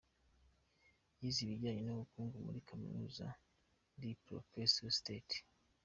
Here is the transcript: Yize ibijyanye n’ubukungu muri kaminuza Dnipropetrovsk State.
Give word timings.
Yize 1.19 1.39
ibijyanye 1.43 1.81
n’ubukungu 1.83 2.35
muri 2.45 2.59
kaminuza 2.69 3.25
Dnipropetrovsk 3.97 4.95
State. 4.99 5.37